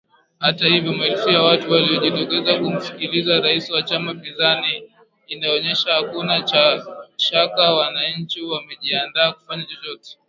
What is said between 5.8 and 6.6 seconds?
hakuna